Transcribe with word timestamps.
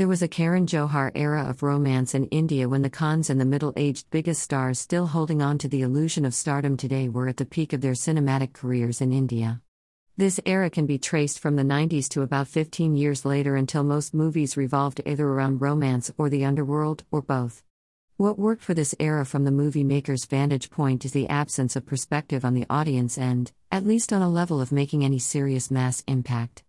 There 0.00 0.08
was 0.08 0.22
a 0.22 0.28
Karan 0.28 0.64
Johar 0.66 1.12
era 1.14 1.44
of 1.46 1.62
romance 1.62 2.14
in 2.14 2.24
India 2.28 2.66
when 2.70 2.80
the 2.80 2.88
Khans 2.88 3.28
and 3.28 3.38
the 3.38 3.44
middle 3.44 3.74
aged 3.76 4.08
biggest 4.08 4.42
stars 4.42 4.78
still 4.78 5.08
holding 5.08 5.42
on 5.42 5.58
to 5.58 5.68
the 5.68 5.82
illusion 5.82 6.24
of 6.24 6.32
stardom 6.32 6.78
today 6.78 7.10
were 7.10 7.28
at 7.28 7.36
the 7.36 7.44
peak 7.44 7.74
of 7.74 7.82
their 7.82 7.92
cinematic 7.92 8.54
careers 8.54 9.02
in 9.02 9.12
India. 9.12 9.60
This 10.16 10.40
era 10.46 10.70
can 10.70 10.86
be 10.86 10.96
traced 10.96 11.38
from 11.38 11.56
the 11.56 11.64
90s 11.64 12.08
to 12.12 12.22
about 12.22 12.48
15 12.48 12.96
years 12.96 13.26
later 13.26 13.56
until 13.56 13.84
most 13.84 14.14
movies 14.14 14.56
revolved 14.56 15.02
either 15.04 15.28
around 15.28 15.60
romance 15.60 16.10
or 16.16 16.30
the 16.30 16.46
underworld, 16.46 17.04
or 17.10 17.20
both. 17.20 17.62
What 18.16 18.38
worked 18.38 18.62
for 18.62 18.72
this 18.72 18.94
era 18.98 19.26
from 19.26 19.44
the 19.44 19.50
movie 19.50 19.84
maker's 19.84 20.24
vantage 20.24 20.70
point 20.70 21.04
is 21.04 21.12
the 21.12 21.28
absence 21.28 21.76
of 21.76 21.84
perspective 21.84 22.42
on 22.42 22.54
the 22.54 22.64
audience 22.70 23.18
end, 23.18 23.52
at 23.70 23.84
least 23.84 24.14
on 24.14 24.22
a 24.22 24.30
level 24.30 24.62
of 24.62 24.72
making 24.72 25.04
any 25.04 25.18
serious 25.18 25.70
mass 25.70 26.02
impact. 26.08 26.62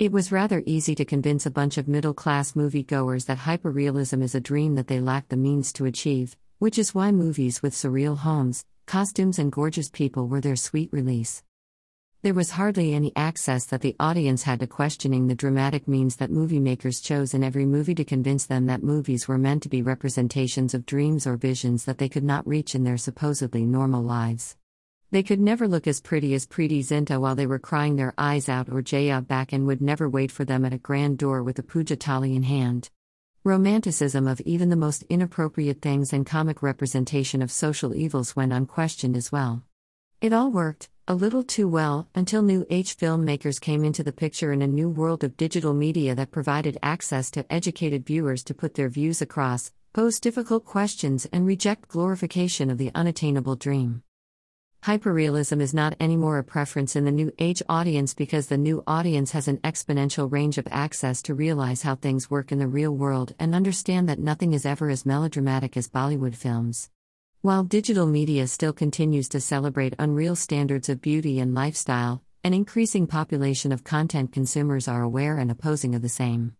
It 0.00 0.12
was 0.12 0.32
rather 0.32 0.62
easy 0.64 0.94
to 0.94 1.04
convince 1.04 1.44
a 1.44 1.50
bunch 1.50 1.76
of 1.76 1.86
middle 1.86 2.14
class 2.14 2.52
moviegoers 2.52 3.26
that 3.26 3.36
hyperrealism 3.36 4.22
is 4.22 4.34
a 4.34 4.40
dream 4.40 4.74
that 4.76 4.86
they 4.86 4.98
lack 4.98 5.28
the 5.28 5.36
means 5.36 5.74
to 5.74 5.84
achieve, 5.84 6.38
which 6.58 6.78
is 6.78 6.94
why 6.94 7.12
movies 7.12 7.62
with 7.62 7.74
surreal 7.74 8.16
homes, 8.16 8.64
costumes, 8.86 9.38
and 9.38 9.52
gorgeous 9.52 9.90
people 9.90 10.26
were 10.26 10.40
their 10.40 10.56
sweet 10.56 10.88
release. 10.90 11.42
There 12.22 12.32
was 12.32 12.52
hardly 12.52 12.94
any 12.94 13.12
access 13.14 13.66
that 13.66 13.82
the 13.82 13.94
audience 14.00 14.44
had 14.44 14.60
to 14.60 14.66
questioning 14.66 15.26
the 15.26 15.34
dramatic 15.34 15.86
means 15.86 16.16
that 16.16 16.30
movie 16.30 16.60
makers 16.60 17.02
chose 17.02 17.34
in 17.34 17.44
every 17.44 17.66
movie 17.66 17.94
to 17.96 18.02
convince 18.02 18.46
them 18.46 18.64
that 18.68 18.82
movies 18.82 19.28
were 19.28 19.36
meant 19.36 19.62
to 19.64 19.68
be 19.68 19.82
representations 19.82 20.72
of 20.72 20.86
dreams 20.86 21.26
or 21.26 21.36
visions 21.36 21.84
that 21.84 21.98
they 21.98 22.08
could 22.08 22.24
not 22.24 22.48
reach 22.48 22.74
in 22.74 22.84
their 22.84 22.96
supposedly 22.96 23.66
normal 23.66 24.02
lives. 24.02 24.56
They 25.12 25.24
could 25.24 25.40
never 25.40 25.66
look 25.66 25.88
as 25.88 26.00
pretty 26.00 26.34
as 26.34 26.46
Preity 26.46 26.80
Zinta 26.84 27.20
while 27.20 27.34
they 27.34 27.46
were 27.46 27.58
crying 27.58 27.96
their 27.96 28.14
eyes 28.16 28.48
out, 28.48 28.68
or 28.68 28.80
Jaya 28.80 29.20
Bachchan 29.20 29.66
would 29.66 29.82
never 29.82 30.08
wait 30.08 30.30
for 30.30 30.44
them 30.44 30.64
at 30.64 30.72
a 30.72 30.78
grand 30.78 31.18
door 31.18 31.42
with 31.42 31.58
a 31.58 31.64
puja 31.64 31.96
thali 31.96 32.36
in 32.36 32.44
hand. 32.44 32.90
Romanticism 33.42 34.28
of 34.28 34.40
even 34.42 34.68
the 34.68 34.76
most 34.76 35.02
inappropriate 35.08 35.82
things 35.82 36.12
and 36.12 36.24
comic 36.24 36.62
representation 36.62 37.42
of 37.42 37.50
social 37.50 37.92
evils 37.92 38.36
went 38.36 38.52
unquestioned 38.52 39.16
as 39.16 39.32
well. 39.32 39.64
It 40.20 40.32
all 40.32 40.52
worked, 40.52 40.88
a 41.08 41.14
little 41.14 41.42
too 41.42 41.66
well, 41.66 42.08
until 42.14 42.42
new 42.42 42.64
age 42.70 42.96
filmmakers 42.96 43.60
came 43.60 43.82
into 43.82 44.04
the 44.04 44.12
picture 44.12 44.52
in 44.52 44.62
a 44.62 44.68
new 44.68 44.88
world 44.88 45.24
of 45.24 45.36
digital 45.36 45.74
media 45.74 46.14
that 46.14 46.30
provided 46.30 46.78
access 46.84 47.32
to 47.32 47.52
educated 47.52 48.06
viewers 48.06 48.44
to 48.44 48.54
put 48.54 48.74
their 48.74 48.88
views 48.88 49.20
across, 49.20 49.72
pose 49.92 50.20
difficult 50.20 50.64
questions, 50.64 51.26
and 51.32 51.46
reject 51.46 51.88
glorification 51.88 52.70
of 52.70 52.78
the 52.78 52.92
unattainable 52.94 53.56
dream. 53.56 54.04
Hyperrealism 54.84 55.60
is 55.60 55.74
not 55.74 55.94
anymore 56.00 56.38
a 56.38 56.42
preference 56.42 56.96
in 56.96 57.04
the 57.04 57.10
new 57.10 57.30
age 57.38 57.62
audience 57.68 58.14
because 58.14 58.46
the 58.46 58.56
new 58.56 58.82
audience 58.86 59.32
has 59.32 59.46
an 59.46 59.58
exponential 59.58 60.32
range 60.32 60.56
of 60.56 60.66
access 60.70 61.20
to 61.20 61.34
realize 61.34 61.82
how 61.82 61.96
things 61.96 62.30
work 62.30 62.50
in 62.50 62.58
the 62.58 62.66
real 62.66 62.90
world 62.90 63.34
and 63.38 63.54
understand 63.54 64.08
that 64.08 64.18
nothing 64.18 64.54
is 64.54 64.64
ever 64.64 64.88
as 64.88 65.04
melodramatic 65.04 65.76
as 65.76 65.90
Bollywood 65.90 66.34
films. 66.34 66.88
While 67.42 67.64
digital 67.64 68.06
media 68.06 68.46
still 68.46 68.72
continues 68.72 69.28
to 69.30 69.40
celebrate 69.40 69.94
unreal 69.98 70.34
standards 70.34 70.88
of 70.88 71.02
beauty 71.02 71.40
and 71.40 71.54
lifestyle, 71.54 72.22
an 72.42 72.54
increasing 72.54 73.06
population 73.06 73.72
of 73.72 73.84
content 73.84 74.32
consumers 74.32 74.88
are 74.88 75.02
aware 75.02 75.36
and 75.36 75.50
opposing 75.50 75.94
of 75.94 76.00
the 76.00 76.08
same. 76.08 76.56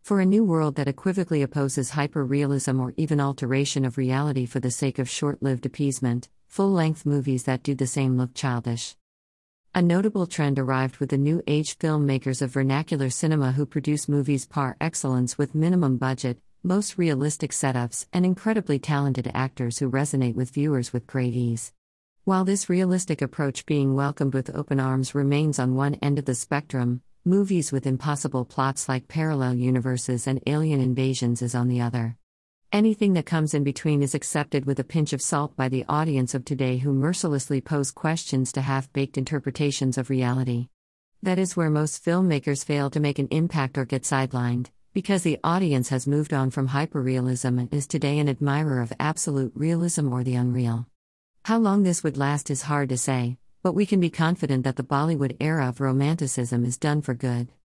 For 0.00 0.20
a 0.20 0.26
new 0.26 0.44
world 0.44 0.76
that 0.76 0.86
equivocally 0.86 1.42
opposes 1.42 1.90
hyperrealism 1.90 2.78
or 2.78 2.94
even 2.96 3.20
alteration 3.20 3.84
of 3.84 3.98
reality 3.98 4.46
for 4.46 4.60
the 4.60 4.70
sake 4.70 5.00
of 5.00 5.08
short 5.08 5.42
lived 5.42 5.66
appeasement, 5.66 6.28
full 6.54 6.70
length 6.70 7.04
movies 7.04 7.42
that 7.42 7.64
do 7.64 7.74
the 7.74 7.84
same 7.84 8.16
look 8.16 8.32
childish. 8.32 8.94
A 9.74 9.82
notable 9.82 10.24
trend 10.24 10.56
arrived 10.56 10.98
with 10.98 11.08
the 11.08 11.18
new 11.18 11.42
age 11.48 11.76
filmmakers 11.80 12.40
of 12.40 12.52
vernacular 12.52 13.10
cinema 13.10 13.50
who 13.50 13.66
produce 13.66 14.08
movies 14.08 14.46
par 14.46 14.76
excellence 14.80 15.36
with 15.36 15.56
minimum 15.56 15.96
budget, 15.96 16.38
most 16.62 16.96
realistic 16.96 17.50
setups, 17.50 18.06
and 18.12 18.24
incredibly 18.24 18.78
talented 18.78 19.28
actors 19.34 19.80
who 19.80 19.90
resonate 19.90 20.36
with 20.36 20.50
viewers 20.50 20.92
with 20.92 21.08
great 21.08 21.34
ease. 21.34 21.72
While 22.22 22.44
this 22.44 22.70
realistic 22.70 23.20
approach 23.20 23.66
being 23.66 23.96
welcomed 23.96 24.32
with 24.32 24.54
open 24.54 24.78
arms 24.78 25.12
remains 25.12 25.58
on 25.58 25.74
one 25.74 25.96
end 25.96 26.20
of 26.20 26.24
the 26.24 26.36
spectrum, 26.36 27.02
movies 27.24 27.72
with 27.72 27.84
impossible 27.84 28.44
plots 28.44 28.88
like 28.88 29.08
parallel 29.08 29.54
universes 29.54 30.28
and 30.28 30.40
alien 30.46 30.80
invasions 30.80 31.42
is 31.42 31.56
on 31.56 31.66
the 31.66 31.80
other. 31.80 32.16
Anything 32.74 33.12
that 33.12 33.24
comes 33.24 33.54
in 33.54 33.62
between 33.62 34.02
is 34.02 34.16
accepted 34.16 34.64
with 34.64 34.80
a 34.80 34.82
pinch 34.82 35.12
of 35.12 35.22
salt 35.22 35.54
by 35.54 35.68
the 35.68 35.84
audience 35.88 36.34
of 36.34 36.44
today 36.44 36.78
who 36.78 36.92
mercilessly 36.92 37.60
pose 37.60 37.92
questions 37.92 38.50
to 38.50 38.62
half 38.62 38.92
baked 38.92 39.16
interpretations 39.16 39.96
of 39.96 40.10
reality. 40.10 40.70
That 41.22 41.38
is 41.38 41.56
where 41.56 41.70
most 41.70 42.04
filmmakers 42.04 42.64
fail 42.64 42.90
to 42.90 42.98
make 42.98 43.20
an 43.20 43.28
impact 43.30 43.78
or 43.78 43.84
get 43.84 44.02
sidelined, 44.02 44.70
because 44.92 45.22
the 45.22 45.38
audience 45.44 45.90
has 45.90 46.08
moved 46.08 46.32
on 46.32 46.50
from 46.50 46.70
hyperrealism 46.70 47.60
and 47.60 47.72
is 47.72 47.86
today 47.86 48.18
an 48.18 48.28
admirer 48.28 48.80
of 48.80 48.92
absolute 48.98 49.52
realism 49.54 50.12
or 50.12 50.24
the 50.24 50.34
unreal. 50.34 50.88
How 51.44 51.58
long 51.58 51.84
this 51.84 52.02
would 52.02 52.16
last 52.16 52.50
is 52.50 52.62
hard 52.62 52.88
to 52.88 52.98
say, 52.98 53.38
but 53.62 53.76
we 53.76 53.86
can 53.86 54.00
be 54.00 54.10
confident 54.10 54.64
that 54.64 54.74
the 54.74 54.82
Bollywood 54.82 55.36
era 55.38 55.68
of 55.68 55.80
romanticism 55.80 56.64
is 56.64 56.76
done 56.76 57.02
for 57.02 57.14
good. 57.14 57.46